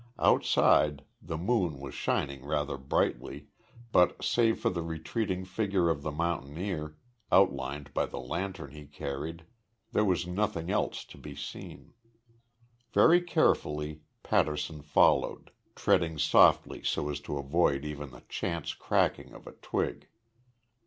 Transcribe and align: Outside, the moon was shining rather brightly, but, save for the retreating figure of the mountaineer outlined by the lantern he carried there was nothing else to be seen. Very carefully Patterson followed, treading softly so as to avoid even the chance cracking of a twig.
Outside, 0.17 1.05
the 1.21 1.37
moon 1.37 1.79
was 1.79 1.93
shining 1.93 2.43
rather 2.43 2.75
brightly, 2.75 3.49
but, 3.91 4.23
save 4.23 4.59
for 4.59 4.71
the 4.71 4.81
retreating 4.81 5.45
figure 5.45 5.91
of 5.91 6.01
the 6.01 6.09
mountaineer 6.11 6.97
outlined 7.31 7.93
by 7.93 8.07
the 8.07 8.17
lantern 8.17 8.71
he 8.71 8.87
carried 8.87 9.45
there 9.91 10.03
was 10.03 10.25
nothing 10.25 10.71
else 10.71 11.05
to 11.05 11.19
be 11.19 11.35
seen. 11.35 11.93
Very 12.91 13.21
carefully 13.21 14.01
Patterson 14.23 14.81
followed, 14.81 15.51
treading 15.75 16.17
softly 16.17 16.81
so 16.81 17.07
as 17.09 17.19
to 17.19 17.37
avoid 17.37 17.85
even 17.85 18.09
the 18.09 18.21
chance 18.27 18.73
cracking 18.73 19.33
of 19.33 19.45
a 19.45 19.51
twig. 19.51 20.07